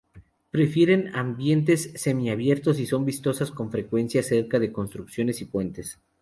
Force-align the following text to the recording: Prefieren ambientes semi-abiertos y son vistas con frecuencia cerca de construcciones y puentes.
Prefieren 0.49 1.13
ambientes 1.15 1.91
semi-abiertos 1.93 2.79
y 2.79 2.87
son 2.87 3.05
vistas 3.05 3.51
con 3.51 3.69
frecuencia 3.69 4.23
cerca 4.23 4.57
de 4.57 4.71
construcciones 4.71 5.41
y 5.41 5.45
puentes. 5.45 5.99